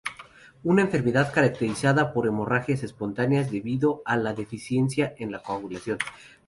Una 0.63 0.81
enfermedad 0.81 1.31
caracterizada 1.31 2.11
por 2.11 2.25
hemorragias 2.25 2.81
espontáneas 2.81 3.51
debido 3.51 4.01
a 4.05 4.17
la 4.17 4.33
deficiencia 4.33 5.13
en 5.19 5.31
la 5.31 5.43
coagulación. 5.43 5.99